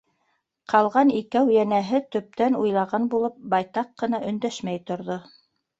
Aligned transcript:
Ҡалған 0.71 1.11
икәү, 1.19 1.51
йәнәһе, 1.57 2.01
төптән 2.17 2.59
уйлаған 2.63 3.09
булып, 3.15 3.39
байтаҡ 3.55 3.95
ҡына 4.03 4.27
өндәшмәй 4.33 4.87
торҙо. 4.93 5.23